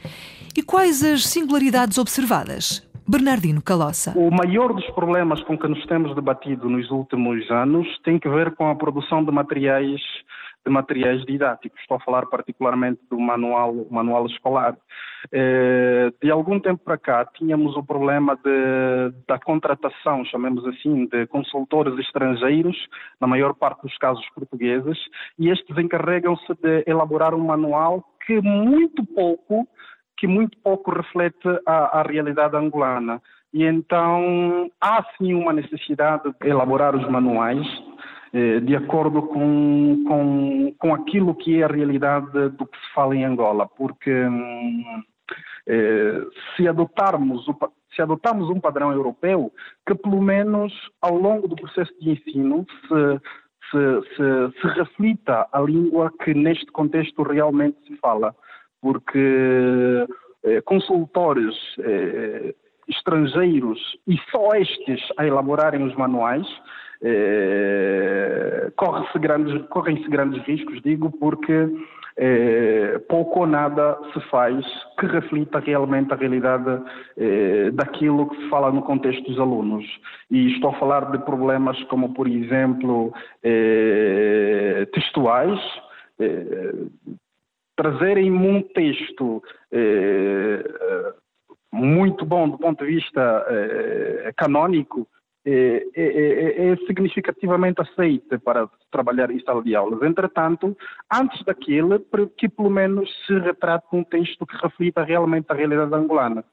E 0.55 0.61
quais 0.61 1.03
as 1.03 1.25
singularidades 1.25 1.97
observadas? 1.97 2.87
Bernardino 3.07 3.61
Calossa. 3.61 4.13
O 4.15 4.29
maior 4.31 4.73
dos 4.73 4.85
problemas 4.91 5.41
com 5.43 5.57
que 5.57 5.67
nos 5.67 5.85
temos 5.85 6.15
debatido 6.15 6.69
nos 6.69 6.89
últimos 6.91 7.49
anos 7.49 7.87
tem 8.03 8.19
que 8.19 8.29
ver 8.29 8.55
com 8.55 8.69
a 8.69 8.75
produção 8.75 9.23
de 9.23 9.31
materiais 9.31 10.01
de 10.65 10.71
materiais 10.71 11.25
didáticos. 11.25 11.79
Estou 11.81 11.97
a 11.97 12.01
falar 12.01 12.25
particularmente 12.27 13.01
do 13.09 13.19
manual, 13.19 13.85
manual 13.89 14.25
escolar. 14.27 14.77
Eh, 15.31 16.11
de 16.21 16.31
algum 16.31 16.59
tempo 16.59 16.83
para 16.83 16.97
cá, 16.97 17.25
tínhamos 17.25 17.75
o 17.75 17.83
problema 17.83 18.35
de, 18.35 19.13
da 19.27 19.39
contratação, 19.39 20.23
chamemos 20.25 20.65
assim, 20.67 21.05
de 21.07 21.27
consultores 21.27 21.97
estrangeiros, 21.99 22.77
na 23.19 23.27
maior 23.27 23.53
parte 23.53 23.81
dos 23.81 23.97
casos 23.97 24.27
portugueses, 24.35 24.97
e 25.37 25.49
estes 25.49 25.77
encarregam-se 25.77 26.53
de 26.61 26.83
elaborar 26.87 27.33
um 27.33 27.45
manual 27.45 28.03
que 28.25 28.39
muito 28.41 29.05
pouco 29.05 29.67
que 30.17 30.27
muito 30.27 30.55
pouco 30.59 30.91
reflete 30.91 31.49
a, 31.65 31.99
a 31.99 32.03
realidade 32.03 32.55
angolana. 32.55 33.19
E 33.51 33.65
então 33.65 34.69
há 34.79 35.03
sim 35.17 35.33
uma 35.33 35.51
necessidade 35.51 36.31
de 36.39 36.47
elaborar 36.47 36.95
os 36.95 37.09
manuais 37.09 37.65
de 38.33 38.75
acordo 38.75 39.23
com, 39.23 40.03
com, 40.07 40.73
com 40.79 40.93
aquilo 40.93 41.35
que 41.35 41.59
é 41.59 41.63
a 41.63 41.67
realidade 41.67 42.49
do 42.49 42.65
que 42.65 42.77
se 42.77 42.93
fala 42.93 43.15
em 43.15 43.25
Angola, 43.25 43.67
porque 43.67 44.09
hum, 44.09 45.03
eh, 45.67 46.21
se 46.55 46.67
adotarmos 46.67 47.45
se 47.95 48.01
adotarmos 48.01 48.49
um 48.49 48.59
padrão 48.59 48.91
europeu, 48.91 49.51
que 49.85 49.93
pelo 49.93 50.21
menos 50.21 50.73
ao 51.01 51.13
longo 51.17 51.47
do 51.47 51.55
processo 51.55 51.93
de 51.99 52.11
ensino 52.11 52.65
se, 52.87 53.19
se, 53.69 54.15
se, 54.15 54.61
se 54.61 54.67
reflita 54.79 55.47
a 55.51 55.59
língua 55.59 56.11
que 56.23 56.33
neste 56.33 56.67
contexto 56.67 57.21
realmente 57.21 57.77
se 57.85 57.97
fala 57.97 58.33
porque 58.81 60.07
eh, 60.43 60.61
consultores 60.61 61.55
eh, 61.79 62.55
estrangeiros 62.87 63.79
e 64.07 64.17
só 64.31 64.53
estes 64.55 65.01
a 65.17 65.27
elaborarem 65.27 65.83
os 65.83 65.95
manuais 65.95 66.47
eh, 67.03 68.71
correm-se 68.75 69.17
grandes, 69.17 69.67
correm 69.69 70.01
grandes 70.09 70.43
riscos, 70.43 70.81
digo, 70.83 71.11
porque 71.11 71.67
eh, 72.17 72.99
pouco 73.09 73.39
ou 73.39 73.47
nada 73.47 73.97
se 74.13 74.19
faz 74.29 74.63
que 74.99 75.07
reflita 75.07 75.59
realmente 75.59 76.13
a 76.13 76.15
realidade 76.15 76.83
eh, 77.17 77.71
daquilo 77.71 78.29
que 78.29 78.37
se 78.37 78.49
fala 78.49 78.71
no 78.71 78.83
contexto 78.83 79.23
dos 79.23 79.39
alunos. 79.39 79.83
E 80.29 80.53
estou 80.53 80.69
a 80.69 80.79
falar 80.79 81.11
de 81.11 81.17
problemas 81.19 81.81
como, 81.85 82.13
por 82.13 82.27
exemplo, 82.27 83.11
textuais, 84.93 85.59
trazerem 87.75 88.31
um 88.31 88.61
texto 88.61 89.41
muito 91.71 92.25
bom 92.25 92.47
do 92.47 92.59
ponto 92.59 92.85
de 92.85 92.91
vista 92.91 93.45
canônico 94.37 95.07
é, 95.45 95.87
é, 95.95 96.03
é, 96.03 96.71
é, 96.71 96.75
significativamente 96.85 97.81
aceite 97.81 98.37
para 98.37 98.69
trabalhar 98.91 99.31
em 99.31 99.39
sala 99.39 99.63
de 99.63 99.75
aulas. 99.75 100.01
Entretanto, 100.03 100.77
antes 101.11 101.43
daquele, 101.43 101.99
que 102.37 102.47
pelo 102.47 102.69
menos 102.69 103.09
se 103.25 103.39
retrate 103.39 103.87
um 103.91 104.03
texto 104.03 104.45
que 104.45 104.55
reflita 104.57 105.03
realmente 105.03 105.47
a 105.49 105.55
realidade 105.55 105.93
angolana. 105.95 106.43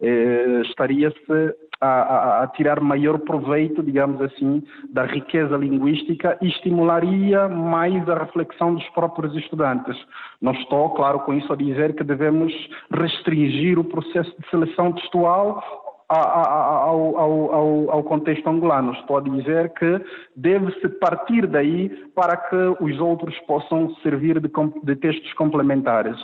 Eh, 0.00 0.62
estaria-se 0.66 1.54
a, 1.80 1.86
a, 1.86 2.42
a, 2.42 2.46
tirar 2.48 2.80
maior 2.80 3.18
proveito, 3.20 3.82
digamos 3.82 4.20
assim, 4.20 4.62
da 4.90 5.04
riqueza 5.04 5.56
linguística 5.56 6.36
e 6.42 6.48
estimularia 6.48 7.48
mais 7.48 8.06
a 8.08 8.18
reflexão 8.18 8.74
dos 8.74 8.86
próprios 8.90 9.34
estudantes. 9.36 9.96
Não 10.42 10.52
estou, 10.52 10.90
claro, 10.90 11.20
com 11.20 11.32
isso 11.32 11.50
a 11.52 11.56
dizer 11.56 11.94
que 11.94 12.04
devemos 12.04 12.52
restringir 12.90 13.78
o 13.78 13.84
processo 13.84 14.34
de 14.38 14.50
seleção 14.50 14.92
textual 14.92 15.83
ao, 16.14 17.16
ao, 17.18 17.90
ao, 17.90 18.02
contexto 18.04 18.48
angolano. 18.48 18.92
Estou 18.92 19.18
a 19.18 19.20
dizer 19.20 19.72
que 19.74 20.00
deve-se 20.36 20.88
partir 21.00 21.46
daí 21.46 21.88
para 22.14 22.36
que 22.36 22.56
os 22.80 23.00
outros 23.00 23.38
possam 23.40 23.94
servir 23.96 24.40
de, 24.40 24.50
de 24.82 24.96
textos 24.96 25.32
complementares. 25.34 26.18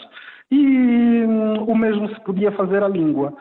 E 0.50 1.25
hum, 1.26 1.64
o 1.64 1.76
mesmo 1.76 2.09
se 2.09 2.20
podia 2.23 2.52
fazer 2.52 2.82
à 2.82 2.88
língua. 2.88 3.32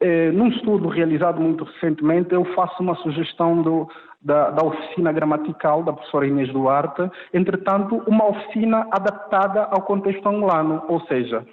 Eh, 0.00 0.30
num 0.32 0.48
estudo 0.48 0.88
realizado 0.88 1.40
muito 1.40 1.64
recentemente, 1.64 2.34
eu 2.34 2.44
faço 2.54 2.82
uma 2.82 2.94
sugestão 2.96 3.62
do, 3.62 3.88
da, 4.20 4.50
da, 4.50 4.62
oficina 4.62 5.10
gramatical 5.10 5.82
da 5.82 5.92
professora 5.92 6.26
Inês 6.26 6.52
Duarte, 6.52 7.08
entretanto, 7.32 8.02
uma 8.06 8.28
oficina 8.28 8.86
adaptada 8.90 9.62
ao 9.64 9.82
contexto 9.82 10.28
angolano, 10.28 10.82
ou 10.88 11.00
seja, 11.02 11.46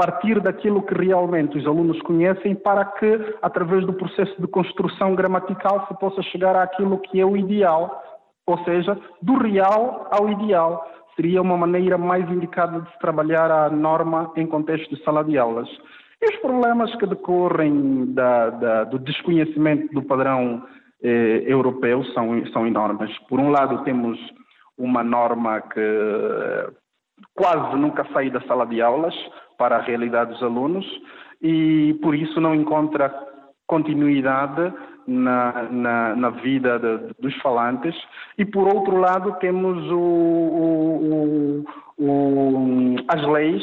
partir 0.00 0.40
daquilo 0.40 0.80
que 0.80 0.94
realmente 0.94 1.58
os 1.58 1.66
alunos 1.66 2.00
conhecem 2.00 2.54
para 2.54 2.86
que, 2.86 3.36
através 3.42 3.84
do 3.84 3.92
processo 3.92 4.34
de 4.40 4.48
construção 4.48 5.14
gramatical, 5.14 5.86
se 5.86 5.98
possa 6.00 6.22
chegar 6.22 6.56
àquilo 6.56 6.98
que 7.00 7.20
é 7.20 7.26
o 7.26 7.36
ideal, 7.36 8.02
ou 8.46 8.56
seja, 8.64 8.98
do 9.20 9.36
real 9.36 10.08
ao 10.10 10.30
ideal. 10.30 10.82
Seria 11.14 11.42
uma 11.42 11.58
maneira 11.58 11.98
mais 11.98 12.26
indicada 12.30 12.80
de 12.80 12.90
se 12.90 12.98
trabalhar 12.98 13.50
a 13.50 13.68
norma 13.68 14.32
em 14.36 14.46
contexto 14.46 14.88
de 14.94 15.04
sala 15.04 15.22
de 15.22 15.36
aulas. 15.36 15.68
E 16.22 16.34
os 16.34 16.40
problemas 16.40 16.94
que 16.96 17.06
decorrem 17.06 18.14
da, 18.14 18.48
da, 18.48 18.84
do 18.84 18.98
desconhecimento 18.98 19.92
do 19.92 20.02
padrão 20.02 20.62
eh, 21.02 21.44
europeu 21.46 22.02
são, 22.14 22.42
são 22.54 22.66
enormes. 22.66 23.10
Por 23.28 23.38
um 23.38 23.50
lado, 23.50 23.84
temos 23.84 24.18
uma 24.78 25.04
norma 25.04 25.60
que 25.60 25.78
eh, 25.78 26.70
quase 27.34 27.76
nunca 27.76 28.06
sai 28.14 28.30
da 28.30 28.40
sala 28.42 28.64
de 28.64 28.80
aulas 28.80 29.14
para 29.60 29.76
a 29.76 29.82
realidade 29.82 30.30
dos 30.32 30.42
alunos 30.42 30.86
e, 31.42 31.92
por 32.02 32.14
isso, 32.14 32.40
não 32.40 32.54
encontra 32.54 33.14
continuidade 33.66 34.72
na, 35.06 35.64
na, 35.70 36.16
na 36.16 36.30
vida 36.30 36.78
de, 36.78 37.14
dos 37.20 37.36
falantes. 37.42 37.94
E, 38.38 38.44
por 38.46 38.66
outro 38.74 38.96
lado, 38.96 39.36
temos 39.38 39.78
o, 39.90 39.98
o, 39.98 41.64
o, 41.98 42.96
as 43.06 43.22
leis 43.28 43.62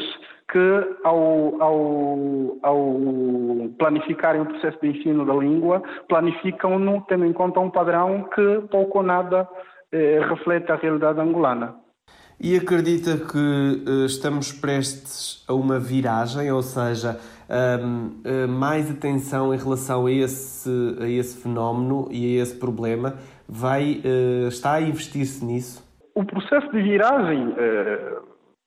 que, 0.51 0.97
ao, 1.03 1.61
ao, 1.63 2.57
ao, 2.61 2.99
planificarem 3.79 4.41
o 4.41 4.45
processo 4.45 4.77
de 4.79 4.89
ensino 4.89 5.25
da 5.25 5.33
língua, 5.33 5.81
planificam-no 6.07 7.01
tendo 7.07 7.25
em 7.25 7.33
conta 7.33 7.59
um 7.59 7.71
padrão 7.71 8.29
que 8.35 8.61
pouco 8.69 8.99
ou 8.99 9.03
nada 9.03 9.49
eh, 9.91 10.19
reflete 10.29 10.71
a 10.71 10.75
realidade 10.75 11.19
angolana. 11.19 11.86
E 12.39 12.55
acredita 12.55 13.17
que 13.17 13.37
uh, 13.37 14.05
estamos 14.05 14.51
prestes 14.51 15.43
a 15.47 15.53
uma 15.53 15.79
viragem, 15.79 16.51
ou 16.51 16.61
seja, 16.61 17.19
um, 17.49 18.21
uh, 18.23 18.47
mais 18.47 18.91
atenção 18.91 19.51
em 19.53 19.57
relação 19.57 20.05
a 20.05 20.11
esse, 20.11 20.69
a 21.01 21.09
esse 21.09 21.35
fenómeno 21.41 22.07
e 22.11 22.37
a 22.37 22.43
esse 22.43 22.55
problema? 22.55 23.15
Vai, 23.49 24.03
uh, 24.05 24.49
está 24.49 24.73
a 24.73 24.81
investir-se 24.81 25.43
nisso? 25.43 25.83
O 26.13 26.23
processo 26.23 26.71
de 26.71 26.81
viragem 26.83 27.53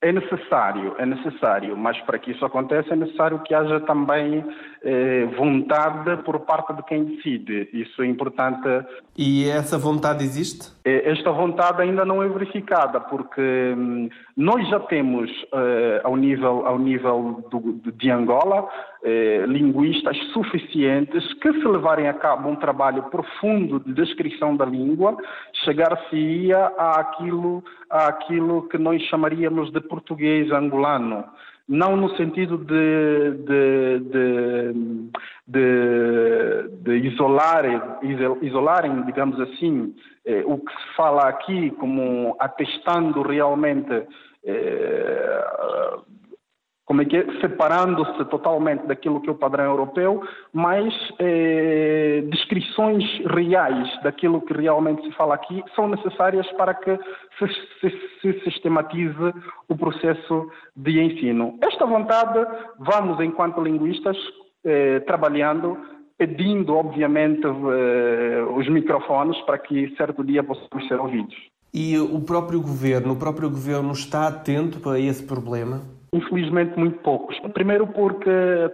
é 0.02 0.12
necessário, 0.12 0.94
é 0.98 1.04
necessário, 1.04 1.76
mas 1.76 2.00
para 2.00 2.18
que 2.18 2.30
isso 2.30 2.42
aconteça 2.44 2.94
é 2.94 2.96
necessário 2.96 3.38
que 3.40 3.54
haja 3.54 3.80
também 3.80 4.42
eh, 4.82 5.26
vontade 5.36 6.16
por 6.22 6.40
parte 6.40 6.72
de 6.72 6.82
quem 6.84 7.04
decide. 7.04 7.68
Isso 7.70 8.02
é 8.02 8.06
importante. 8.06 8.66
E 9.16 9.46
essa 9.46 9.76
vontade 9.76 10.24
existe? 10.24 10.72
Eh, 10.86 11.10
esta 11.10 11.30
vontade 11.30 11.82
ainda 11.82 12.04
não 12.06 12.22
é 12.22 12.28
verificada, 12.28 12.98
porque 12.98 13.74
hum, 13.76 14.08
nós 14.34 14.66
já 14.68 14.80
temos 14.80 15.30
eh, 15.52 16.00
ao 16.02 16.16
nível, 16.16 16.66
ao 16.66 16.78
nível 16.78 17.44
do, 17.50 17.92
de 17.92 18.10
Angola 18.10 18.68
eh, 19.02 19.44
linguistas 19.46 20.16
suficientes 20.32 21.32
que, 21.34 21.52
se 21.52 21.66
levarem 21.66 22.08
a 22.08 22.14
cabo 22.14 22.48
um 22.48 22.56
trabalho 22.56 23.04
profundo 23.04 23.80
de 23.80 23.92
descrição 23.94 24.56
da 24.56 24.64
língua, 24.64 25.16
chegar-se-ia 25.64 26.66
àquilo, 26.76 27.64
àquilo 27.88 28.68
que 28.68 28.76
nós 28.78 29.00
chamaríamos 29.04 29.72
de 29.72 29.80
português 29.80 30.50
angolano. 30.52 31.24
Não 31.66 31.96
no 31.96 32.14
sentido 32.16 32.58
de, 32.58 33.30
de, 33.46 34.00
de, 34.00 34.72
de, 35.46 36.68
de 36.82 37.08
isolar, 37.08 37.64
isolarem, 38.42 39.02
digamos 39.02 39.40
assim, 39.40 39.94
eh, 40.26 40.42
o 40.44 40.58
que 40.58 40.72
se 40.72 40.96
fala 40.96 41.28
aqui 41.28 41.70
como 41.72 42.36
atestando 42.38 43.22
realmente 43.22 44.04
eh, 44.44 45.44
como 46.90 47.02
é 47.02 47.04
que 47.04 47.18
é, 47.18 47.40
separando-se 47.40 48.24
totalmente 48.24 48.84
daquilo 48.84 49.20
que 49.20 49.28
é 49.28 49.32
o 49.32 49.36
padrão 49.36 49.66
europeu, 49.66 50.24
mas 50.52 50.92
eh, 51.20 52.24
descrições 52.32 53.04
reais 53.26 53.88
daquilo 54.02 54.40
que 54.40 54.52
realmente 54.52 55.04
se 55.04 55.12
fala 55.12 55.36
aqui 55.36 55.62
são 55.76 55.86
necessárias 55.86 56.50
para 56.54 56.74
que 56.74 56.98
se, 57.38 57.46
se, 57.80 58.10
se 58.20 58.40
sistematize 58.40 59.32
o 59.68 59.76
processo 59.76 60.50
de 60.74 61.00
ensino. 61.00 61.56
Esta 61.62 61.86
vontade 61.86 62.44
vamos, 62.80 63.20
enquanto 63.20 63.62
linguistas, 63.62 64.16
eh, 64.64 64.98
trabalhando 65.06 65.78
pedindo, 66.18 66.74
obviamente, 66.74 67.46
os 67.46 68.68
microfones 68.68 69.40
para 69.42 69.56
que 69.56 69.94
certo 69.96 70.22
dia 70.22 70.42
possamos 70.42 70.86
ser 70.88 71.00
ouvidos. 71.00 71.36
E 71.72 71.96
o 71.98 72.20
próprio 72.20 72.60
governo, 72.60 73.14
o 73.14 73.16
próprio 73.16 73.48
governo 73.48 73.92
está 73.92 74.26
atento 74.26 74.80
para 74.80 74.98
esse 74.98 75.24
problema? 75.24 75.99
Infelizmente, 76.12 76.76
muito 76.76 76.98
poucos. 77.00 77.38
Primeiro, 77.54 77.86
porque 77.86 78.30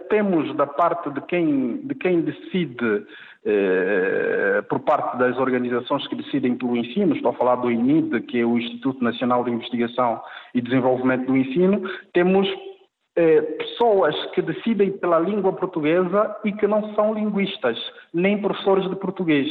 temos 0.09 0.55
da 0.55 0.65
parte 0.65 1.11
de 1.11 1.21
quem, 1.21 1.77
de 1.85 1.93
quem 1.93 2.21
decide, 2.21 3.05
eh, 3.45 4.63
por 4.67 4.79
parte 4.79 5.17
das 5.17 5.37
organizações 5.37 6.07
que 6.07 6.15
decidem 6.15 6.55
pelo 6.57 6.75
ensino, 6.75 7.15
estou 7.15 7.29
a 7.31 7.35
falar 7.35 7.57
do 7.57 7.71
INID, 7.71 8.21
que 8.21 8.39
é 8.39 8.45
o 8.45 8.57
Instituto 8.57 9.03
Nacional 9.03 9.43
de 9.43 9.51
Investigação 9.51 10.19
e 10.55 10.61
Desenvolvimento 10.61 11.27
do 11.27 11.37
Ensino, 11.37 11.87
temos 12.11 12.47
eh, 13.15 13.41
pessoas 13.41 14.15
que 14.31 14.41
decidem 14.41 14.91
pela 14.97 15.19
língua 15.19 15.53
portuguesa 15.53 16.35
e 16.43 16.51
que 16.51 16.65
não 16.65 16.95
são 16.95 17.13
linguistas, 17.13 17.77
nem 18.11 18.41
professores 18.41 18.89
de 18.89 18.95
português. 18.95 19.47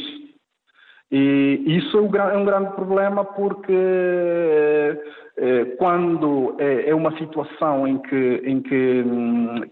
E 1.09 1.63
isso 1.65 1.97
é 1.97 2.01
um 2.01 2.45
grande 2.45 2.71
problema 2.75 3.23
porque 3.23 3.71
eh, 5.37 5.65
quando 5.77 6.57
é 6.59 6.93
uma 6.93 7.17
situação 7.17 7.87
em 7.87 7.97
que, 7.99 8.41
em 8.43 8.61
que, 8.61 9.03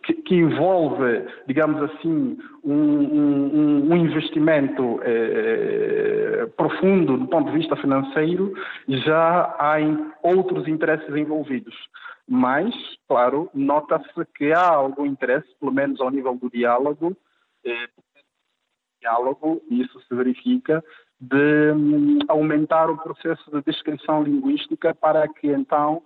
que, 0.04 0.14
que 0.14 0.36
envolve, 0.36 1.26
digamos 1.48 1.82
assim, 1.84 2.38
um, 2.64 2.74
um, 2.74 3.92
um 3.92 3.98
investimento 3.98 5.00
é, 5.04 6.46
profundo 6.56 7.18
do 7.18 7.28
ponto 7.28 7.52
de 7.52 7.58
vista 7.58 7.76
financeiro, 7.76 8.54
já 8.88 9.56
há 9.60 9.76
outros 10.24 10.68
interesses 10.68 11.14
envolvidos. 11.16 11.76
Mas, 12.28 12.74
claro, 13.08 13.50
nota-se 13.54 14.26
que 14.36 14.52
há 14.52 14.68
algum 14.68 15.06
interesse, 15.06 15.48
pelo 15.60 15.72
menos 15.72 16.02
ao 16.02 16.10
nível 16.10 16.36
do 16.36 16.50
diálogo, 16.50 17.16
é, 17.64 17.88
diálogo, 19.00 19.62
isso 19.70 20.00
se 20.02 20.16
verifica, 20.16 20.84
de 21.20 21.72
um, 21.72 22.20
aumentar 22.28 22.90
o 22.90 22.98
processo 22.98 23.50
de 23.52 23.62
descrição 23.64 24.24
linguística 24.24 24.94
para 24.94 25.28
que 25.28 25.48
então 25.48 26.02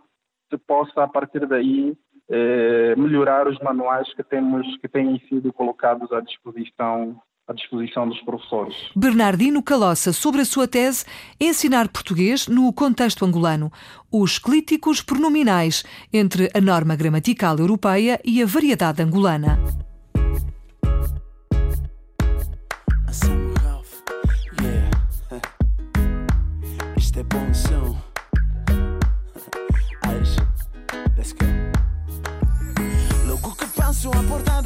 se 0.49 0.57
possa, 0.57 1.03
a 1.03 1.07
partir 1.07 1.45
daí, 1.47 1.95
eh, 2.29 2.95
melhorar 2.95 3.47
os 3.47 3.59
manuais 3.59 4.11
que, 4.13 4.23
temos, 4.23 4.65
que 4.77 4.87
têm 4.87 5.19
sido 5.27 5.51
colocados 5.53 6.11
à 6.11 6.21
disposição 6.21 7.19
à 7.47 7.53
disposição 7.53 8.07
dos 8.07 8.21
professores. 8.21 8.75
Bernardino 8.95 9.63
Calossa, 9.63 10.13
sobre 10.13 10.41
a 10.41 10.45
sua 10.45 10.67
tese 10.67 11.03
Ensinar 11.41 11.89
português 11.89 12.47
no 12.47 12.71
contexto 12.71 13.25
angolano, 13.25 13.71
os 14.11 14.37
clíticos 14.37 15.01
pronominais 15.01 15.83
entre 16.13 16.51
a 16.53 16.61
norma 16.61 16.95
gramatical 16.95 17.57
europeia 17.57 18.19
e 18.23 18.43
a 18.43 18.45
variedade 18.45 19.01
angolana. 19.01 19.57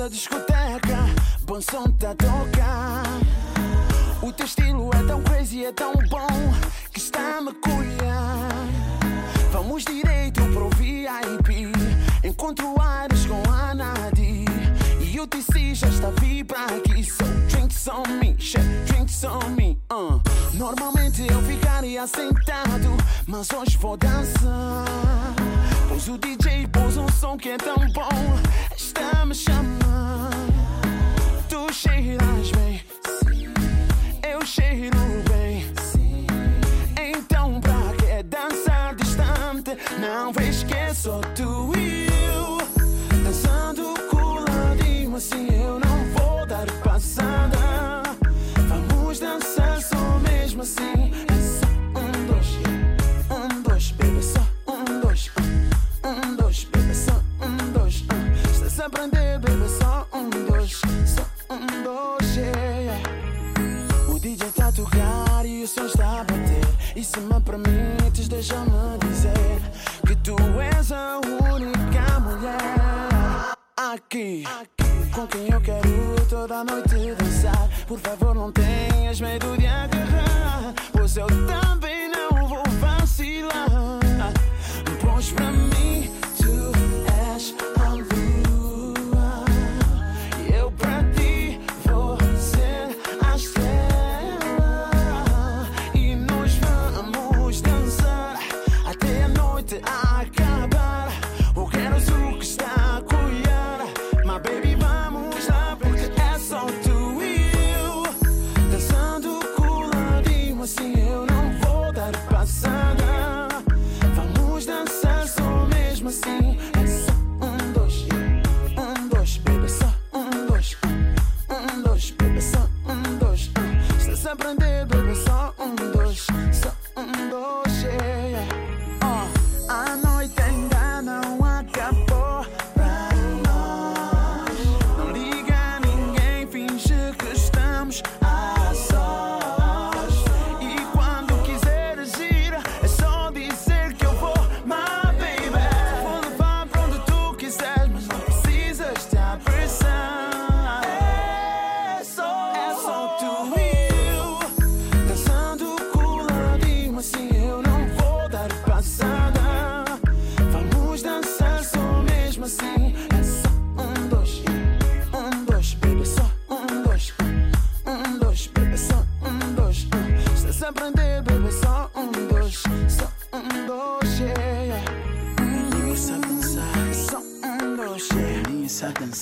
Da 0.04 0.10
discoteca, 0.10 0.98
bom 1.46 1.62
som 1.62 1.86
tá 1.92 2.14
tocar. 2.16 3.04
O 4.22 4.34
teu 4.34 4.46
estilo 4.46 4.90
é 4.94 5.08
tão 5.08 5.24
crazy, 5.24 5.64
é 5.64 5.72
tão 5.72 5.94
bom 6.10 6.28
que 6.92 7.00
está 7.00 7.38
a 7.38 7.42
me 7.42 7.54
colher. 7.54 8.12
Vamos 9.54 9.86
direito 9.86 10.42
pro 10.52 10.70
VIP, 10.72 11.72
encontro 12.22 12.76
Ares 12.82 13.26
com 13.26 13.50
a 13.50 13.74
Nadi. 13.74 14.44
E 15.00 15.20
o 15.22 15.26
TC 15.26 15.74
já 15.74 15.88
está 15.88 16.10
vibra 16.20 16.66
aqui, 16.66 17.02
so 17.06 17.24
drinks 17.48 17.88
on 17.88 18.04
me, 18.20 18.36
shit, 18.38 18.62
drinks 18.86 19.24
on 19.24 19.52
me. 19.56 19.80
Uh. 19.90 20.20
Normalmente 20.54 21.26
eu 21.32 21.42
ficaria 21.44 22.06
sentado, 22.08 22.98
mas 23.26 23.48
hoje 23.54 23.78
vou 23.78 23.96
dançar. 23.96 24.84
Pois 25.88 26.08
o 26.10 26.18
DJ 26.18 26.68
pôs 26.68 26.98
um 26.98 27.08
som 27.08 27.38
que 27.38 27.50
é 27.50 27.58
tão 27.58 27.78
bom, 27.94 28.10
está 28.94 29.26
me 29.26 29.34
chamando. 29.34 30.54
Tu 31.50 31.74
cheiras 31.74 32.52
bem, 32.52 32.82
eu 34.32 34.46
cheiro 34.46 34.98
bem. 35.30 35.66
Então, 37.16 37.60
pra 37.60 37.94
que 37.98 38.24
dançar 38.24 38.96
distante? 38.96 39.78
Não 40.00 40.32
vês 40.32 40.64
que 40.64 40.74
é 40.74 40.94
só 40.94 41.20
tu 41.36 41.74
e 41.78 42.08
eu 42.36 42.58
dançando 43.24 43.94
coladinho 44.10 45.16
assim. 45.16 45.48
Eu 45.48 45.80
não 45.80 46.06
vou 46.16 46.46
dar 46.46 46.70
passada. 46.84 48.04
Vamos 48.68 49.20
dançar 49.20 49.82
só 49.82 50.20
mesmo 50.20 50.62
assim. 50.62 51.03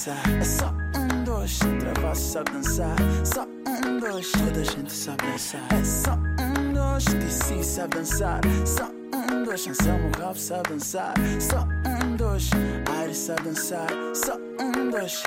Dançar, 0.02 0.40
é 0.40 0.44
só 0.44 0.74
um, 0.96 1.24
dois. 1.24 1.60
Travasso 1.60 2.32
sabe 2.32 2.52
dançar, 2.52 2.96
só 3.24 3.44
um, 3.44 4.00
dois. 4.00 4.32
Toda 4.32 4.60
a 4.60 4.64
gente 4.64 4.92
sabe 4.92 5.24
dançar, 5.28 5.68
é 5.72 5.84
só 5.84 6.14
um, 6.14 6.74
dois. 6.74 7.06
DC 7.06 7.64
sabe 7.64 7.98
dançar, 7.98 8.42
só 8.66 8.86
um, 8.86 9.44
dois. 9.44 9.68
Anselmo 9.68 10.12
Ralph 10.18 10.38
sabe 10.38 10.70
dançar, 10.70 11.14
só 11.40 11.68
um, 11.86 12.16
dois. 12.16 12.50
Iris 13.04 13.18
sabe 13.18 13.42
dançar, 13.42 13.90
só 14.16 14.38
um, 14.60 14.90
dois. 14.90 15.24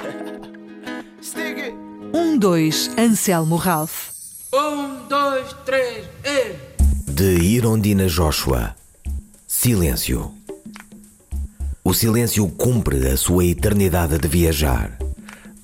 Stick 1.22 1.58
it. 1.58 1.76
Um, 2.12 2.38
dois, 2.38 2.90
Anselmo 2.98 3.56
Ralph. 3.56 4.10
Um, 4.52 5.06
dois, 5.08 5.52
três, 5.64 6.06
e... 6.24 7.10
De 7.10 7.34
Irondina 7.40 8.08
Joshua. 8.08 8.74
Silêncio. 9.46 10.32
O 11.86 11.92
silêncio 11.92 12.48
cumpre 12.48 13.06
a 13.08 13.14
sua 13.14 13.44
eternidade 13.44 14.16
de 14.16 14.26
viajar. 14.26 14.96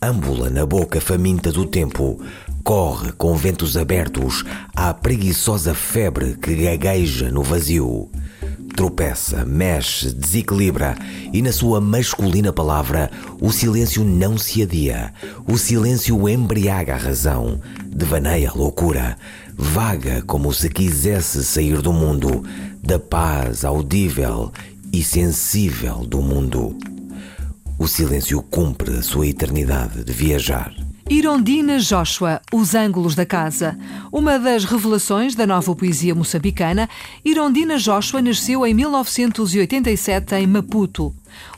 Ambula 0.03 0.51
na 0.51 0.67
boca 0.67 1.01
faminta 1.01 1.51
do 1.51 1.65
tempo, 1.65 2.21
corre 2.63 3.11
com 3.13 3.35
ventos 3.35 3.75
abertos 3.75 4.45
à 4.77 4.93
preguiçosa 4.93 5.73
febre 5.75 6.37
que 6.37 6.55
gagueja 6.57 7.31
no 7.31 7.43
vazio. 7.43 8.11
Tropeça, 8.77 9.47
mexe, 9.47 10.13
desequilibra 10.13 10.95
e, 11.33 11.41
na 11.41 11.53
sua 11.53 11.81
masculina 11.81 12.53
palavra, 12.53 13.11
o 13.41 13.51
silêncio 13.51 14.05
não 14.05 14.37
se 14.37 14.63
adia. 14.63 15.15
O 15.49 15.57
silêncio 15.57 16.29
embriaga 16.29 16.97
a 16.97 16.99
razão, 16.99 17.59
devaneia 17.87 18.51
a 18.51 18.55
loucura, 18.55 19.17
vaga 19.57 20.23
como 20.27 20.53
se 20.53 20.69
quisesse 20.69 21.43
sair 21.43 21.81
do 21.81 21.95
mundo, 21.95 22.45
da 22.83 22.99
paz 22.99 23.65
audível 23.65 24.53
e 24.93 25.03
sensível 25.05 26.05
do 26.07 26.21
mundo. 26.21 26.77
O 27.79 27.87
silêncio 27.87 28.43
cumpre 28.43 28.99
a 28.99 29.03
sua 29.03 29.27
eternidade 29.27 30.05
de 30.05 30.13
viajar. 30.13 30.75
Irondina 31.09 31.79
Joshua, 31.79 32.41
Os 32.53 32.75
Ângulos 32.75 33.17
da 33.17 33.27
Casa. 33.27 33.77
Uma 34.13 34.39
das 34.39 34.65
revelações 34.65 35.35
da 35.35 35.45
nova 35.47 35.75
poesia 35.75 36.15
moçambicana, 36.15 36.89
Irondina 37.25 37.79
Joshua 37.79 38.23
nasceu 38.23 38.65
em 38.65 38.73
1987 38.73 40.35
em 40.37 40.47
Maputo. 40.47 41.13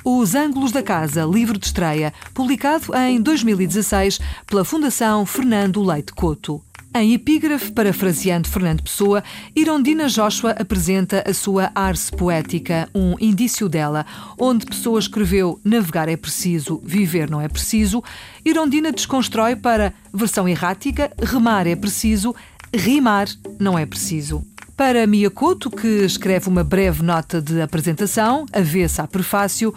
Os 0.05 0.35
Ângulos 0.35 0.73
da 0.73 0.83
Casa, 0.83 1.25
livro 1.25 1.59
de 1.59 1.67
estreia, 1.67 2.15
publicado 2.33 2.95
em 2.97 3.21
2016 3.21 4.21
pela 4.47 4.65
Fundação 4.65 5.27
Fernando 5.27 5.83
Leite 5.83 6.13
Couto. 6.15 6.63
Em 6.95 7.15
epígrafe, 7.15 7.73
parafraseando 7.73 8.49
Fernando 8.49 8.83
Pessoa, 8.83 9.25
Irondina 9.57 10.09
Joshua 10.09 10.51
apresenta 10.51 11.25
a 11.27 11.33
sua 11.33 11.73
Arse 11.75 12.13
Poética, 12.13 12.87
um 12.95 13.15
indício 13.19 13.67
dela, 13.67 14.05
onde 14.39 14.67
Pessoa 14.67 14.99
escreveu 14.99 15.59
Navegar 15.65 16.07
é 16.11 16.19
preciso, 16.19 16.83
viver 16.85 17.31
não 17.31 17.41
é 17.41 17.49
preciso. 17.49 18.05
Irondina 18.45 18.93
desconstrói 18.93 19.57
para 19.57 19.95
versão 20.13 20.47
errática, 20.47 21.11
remar 21.19 21.67
é 21.67 21.75
preciso, 21.75 22.35
rimar 22.75 23.27
não 23.59 23.79
é 23.79 23.87
preciso. 23.87 24.45
Para 24.77 25.07
Miyakoto, 25.07 25.71
que 25.71 26.05
escreve 26.05 26.49
uma 26.49 26.65
breve 26.65 27.03
nota 27.03 27.41
de 27.41 27.63
apresentação, 27.63 28.45
avessa 28.53 29.03
a 29.03 29.07
prefácio, 29.07 29.73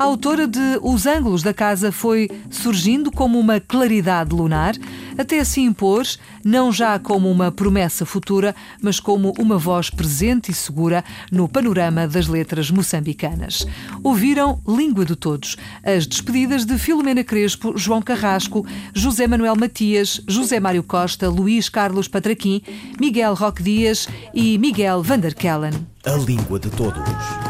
a 0.00 0.04
autora 0.04 0.48
de 0.48 0.78
Os 0.80 1.04
Ângulos 1.04 1.42
da 1.42 1.52
Casa 1.52 1.92
foi 1.92 2.26
surgindo 2.48 3.12
como 3.12 3.38
uma 3.38 3.60
claridade 3.60 4.34
lunar, 4.34 4.74
até 5.18 5.44
se 5.44 5.60
impor, 5.60 6.06
não 6.42 6.72
já 6.72 6.98
como 6.98 7.30
uma 7.30 7.52
promessa 7.52 8.06
futura, 8.06 8.56
mas 8.80 8.98
como 8.98 9.34
uma 9.38 9.58
voz 9.58 9.90
presente 9.90 10.50
e 10.50 10.54
segura 10.54 11.04
no 11.30 11.46
panorama 11.46 12.08
das 12.08 12.26
letras 12.28 12.70
moçambicanas. 12.70 13.66
Ouviram 14.02 14.58
Língua 14.66 15.04
de 15.04 15.14
Todos, 15.14 15.58
as 15.84 16.06
despedidas 16.06 16.64
de 16.64 16.78
Filomena 16.78 17.22
Crespo, 17.22 17.76
João 17.76 18.00
Carrasco, 18.00 18.66
José 18.94 19.26
Manuel 19.26 19.54
Matias, 19.54 20.22
José 20.26 20.58
Mário 20.58 20.82
Costa, 20.82 21.28
Luís 21.28 21.68
Carlos 21.68 22.08
Patraquim, 22.08 22.62
Miguel 22.98 23.34
Roque 23.34 23.62
Dias 23.62 24.08
e 24.32 24.56
Miguel 24.56 25.02
Vanderkellen. 25.02 25.86
A 26.06 26.12
Língua 26.12 26.58
de 26.58 26.70
Todos. 26.70 27.49